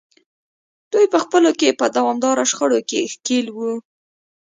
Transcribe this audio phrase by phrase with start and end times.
[0.91, 3.73] دوی په خپلو کې په دوامداره شخړو کې ښکېل وو.